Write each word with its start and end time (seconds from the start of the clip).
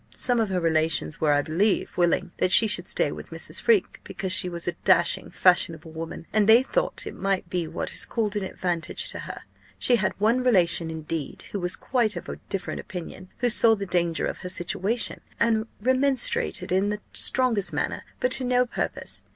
Some 0.15 0.39
of 0.39 0.49
her 0.49 0.59
relations 0.59 1.21
were, 1.21 1.31
I 1.31 1.43
believe, 1.43 1.95
willing 1.95 2.31
that 2.37 2.49
she 2.51 2.65
should 2.65 2.87
stay 2.87 3.11
with 3.11 3.29
Mrs. 3.29 3.61
Freke, 3.61 4.01
because 4.03 4.31
she 4.31 4.49
was 4.49 4.67
a 4.67 4.71
dashing, 4.83 5.29
fashionable 5.29 5.91
woman, 5.91 6.25
and 6.33 6.49
they 6.49 6.63
thought 6.63 7.05
it 7.05 7.13
might 7.13 7.51
be 7.51 7.67
what 7.67 7.91
is 7.91 8.03
called 8.03 8.35
an 8.35 8.43
advantage 8.43 9.09
to 9.09 9.19
her. 9.29 9.41
She 9.77 9.97
had 9.97 10.15
one 10.19 10.43
relation, 10.43 10.89
indeed, 10.89 11.43
who 11.51 11.59
was 11.59 11.75
quite 11.75 12.15
of 12.15 12.27
a 12.27 12.37
different 12.49 12.79
opinion, 12.79 13.29
who 13.41 13.49
saw 13.51 13.75
the 13.75 13.85
danger 13.85 14.25
of 14.25 14.39
her 14.39 14.49
situation, 14.49 15.21
and 15.39 15.67
remonstrated 15.79 16.71
in 16.71 16.89
the 16.89 16.99
strongest 17.13 17.71
manner 17.71 18.03
but 18.19 18.31
to 18.31 18.43
no 18.43 18.65
purpose. 18.65 19.21